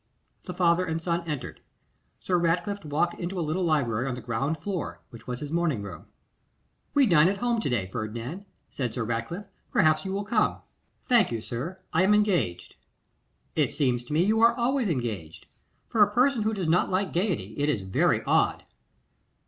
[0.45, 1.61] The father and son entered.
[2.19, 5.83] Sir Ratcliffe walked into a little library on the ground floor, which was his morning
[5.83, 6.07] room.
[6.95, 9.45] 'We dine at home to day, Ferdinand,' said Sir Ratcliffe.
[9.71, 10.57] 'Perhaps you will come.'
[11.05, 12.73] 'Thank you, sir, I am engaged.'
[13.55, 15.45] 'It seems to me you are always engaged.
[15.87, 18.63] For a person who does not like gaiety, it is very odd.